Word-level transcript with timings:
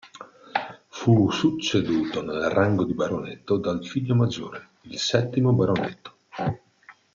Fu 0.87 1.29
succeduto 1.29 2.23
nel 2.23 2.49
rango 2.49 2.85
di 2.85 2.95
baronetto 2.95 3.57
dal 3.57 3.85
figlio 3.85 4.15
maggiore, 4.15 4.69
il 4.85 4.97
settimo 4.97 5.53
baronetto. 5.53 6.13